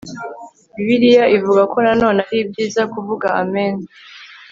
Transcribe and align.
bibiliya 0.75 1.25
ivuga 1.37 1.61
ko 1.71 1.77
nanone 1.85 2.19
ari 2.29 2.39
byiza 2.49 2.81
kuvuga 2.93 3.27
amen 3.41 3.75